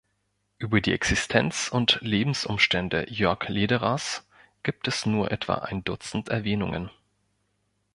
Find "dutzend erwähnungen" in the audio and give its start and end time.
5.83-6.89